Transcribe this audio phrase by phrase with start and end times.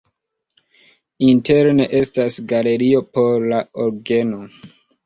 [1.27, 4.47] Interne estas galerio por la orgeno.